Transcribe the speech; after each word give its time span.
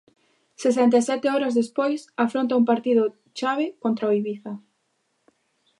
Sesenta 0.63 0.95
e 1.01 1.03
sete 1.09 1.27
horas 1.33 1.57
despois, 1.61 2.01
afronta 2.25 2.57
un 2.59 2.65
partido 2.71 3.03
chave 3.39 3.65
contra 3.83 4.09
o 4.09 4.15
Ibiza. 4.19 4.53